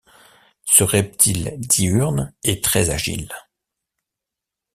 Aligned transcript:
Ce 0.65 0.83
reptile 0.83 1.53
diurne 1.59 2.33
est 2.43 2.63
très 2.63 2.89
agile. 2.89 3.31